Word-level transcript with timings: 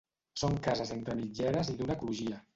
Són 0.43 0.55
cases 0.67 0.95
entre 0.95 1.19
mitgeres 1.21 1.71
i 1.77 1.79
d'una 1.85 2.01
crugia. 2.03 2.43